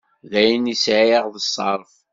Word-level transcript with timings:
D 0.29 0.33
ayen 0.41 0.71
i 0.73 0.75
sɛiɣ 0.83 1.23
d 1.33 1.35
ṣṣerf. 1.45 1.93